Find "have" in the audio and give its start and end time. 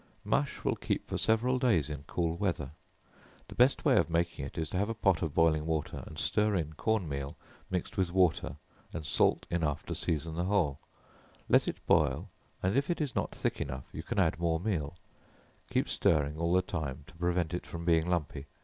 4.77-4.89